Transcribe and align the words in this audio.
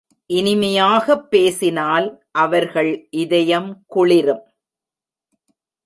இனிமையாகப் 0.29 1.29
பேசினால் 1.29 2.25
அவர்கள் 2.31 3.07
இதயம் 3.09 3.83
குளிரும். 3.87 4.43